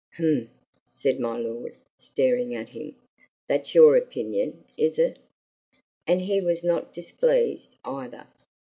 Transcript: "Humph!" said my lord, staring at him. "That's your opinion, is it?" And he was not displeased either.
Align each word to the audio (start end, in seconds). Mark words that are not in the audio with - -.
"Humph!" 0.17 0.49
said 0.87 1.19
my 1.19 1.37
lord, 1.37 1.75
staring 1.99 2.55
at 2.55 2.69
him. 2.69 2.95
"That's 3.47 3.75
your 3.75 3.95
opinion, 3.95 4.63
is 4.75 4.97
it?" 4.97 5.19
And 6.07 6.21
he 6.21 6.41
was 6.41 6.63
not 6.63 6.91
displeased 6.91 7.75
either. 7.85 8.25